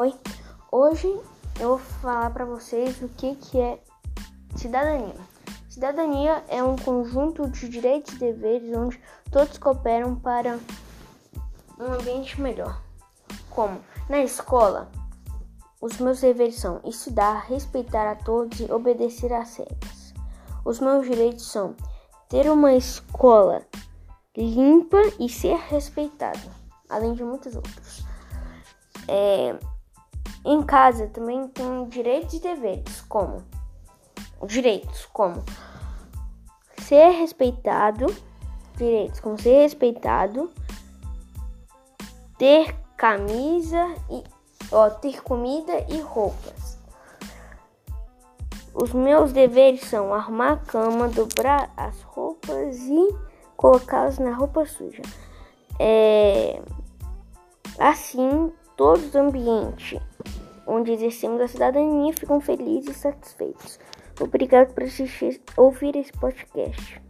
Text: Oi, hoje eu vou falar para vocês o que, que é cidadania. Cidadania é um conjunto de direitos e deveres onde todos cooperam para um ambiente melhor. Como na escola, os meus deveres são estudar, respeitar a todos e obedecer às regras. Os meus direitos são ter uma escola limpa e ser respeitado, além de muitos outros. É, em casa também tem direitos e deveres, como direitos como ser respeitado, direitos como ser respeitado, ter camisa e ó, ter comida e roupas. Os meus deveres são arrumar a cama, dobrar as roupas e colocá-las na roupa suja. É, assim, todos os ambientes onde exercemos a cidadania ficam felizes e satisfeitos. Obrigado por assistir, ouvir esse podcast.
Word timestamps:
Oi, 0.00 0.14
hoje 0.70 1.08
eu 1.58 1.70
vou 1.70 1.78
falar 1.78 2.30
para 2.30 2.44
vocês 2.44 3.02
o 3.02 3.08
que, 3.08 3.34
que 3.34 3.58
é 3.58 3.82
cidadania. 4.54 5.16
Cidadania 5.68 6.44
é 6.46 6.62
um 6.62 6.76
conjunto 6.76 7.50
de 7.50 7.68
direitos 7.68 8.14
e 8.14 8.18
deveres 8.18 8.72
onde 8.76 9.02
todos 9.32 9.58
cooperam 9.58 10.14
para 10.14 10.60
um 11.80 11.92
ambiente 11.94 12.40
melhor. 12.40 12.80
Como 13.50 13.80
na 14.08 14.20
escola, 14.20 14.88
os 15.80 15.98
meus 15.98 16.20
deveres 16.20 16.60
são 16.60 16.80
estudar, 16.84 17.46
respeitar 17.48 18.08
a 18.08 18.14
todos 18.14 18.60
e 18.60 18.70
obedecer 18.70 19.32
às 19.32 19.56
regras. 19.56 20.14
Os 20.64 20.78
meus 20.78 21.08
direitos 21.08 21.50
são 21.50 21.74
ter 22.28 22.48
uma 22.48 22.72
escola 22.72 23.66
limpa 24.36 25.02
e 25.18 25.28
ser 25.28 25.56
respeitado, 25.56 26.48
além 26.88 27.14
de 27.14 27.24
muitos 27.24 27.56
outros. 27.56 28.06
É, 29.08 29.58
em 30.44 30.62
casa 30.62 31.08
também 31.08 31.48
tem 31.48 31.86
direitos 31.88 32.34
e 32.34 32.40
deveres, 32.40 33.00
como 33.02 33.44
direitos 34.46 35.06
como 35.06 35.42
ser 36.78 37.10
respeitado, 37.10 38.06
direitos 38.76 39.20
como 39.20 39.38
ser 39.38 39.62
respeitado, 39.62 40.50
ter 42.38 42.74
camisa 42.96 43.94
e 44.10 44.22
ó, 44.72 44.88
ter 44.90 45.22
comida 45.22 45.84
e 45.88 46.00
roupas. 46.00 46.78
Os 48.74 48.92
meus 48.92 49.32
deveres 49.32 49.82
são 49.82 50.14
arrumar 50.14 50.52
a 50.52 50.56
cama, 50.56 51.08
dobrar 51.08 51.72
as 51.76 52.00
roupas 52.02 52.76
e 52.78 53.16
colocá-las 53.56 54.18
na 54.18 54.32
roupa 54.32 54.64
suja. 54.66 55.02
É, 55.80 56.62
assim, 57.78 58.52
todos 58.78 59.08
os 59.08 59.16
ambientes 59.16 60.00
onde 60.64 60.92
exercemos 60.92 61.40
a 61.40 61.48
cidadania 61.48 62.12
ficam 62.12 62.40
felizes 62.40 62.96
e 62.96 63.00
satisfeitos. 63.00 63.80
Obrigado 64.20 64.72
por 64.72 64.84
assistir, 64.84 65.40
ouvir 65.56 65.96
esse 65.96 66.12
podcast. 66.12 67.02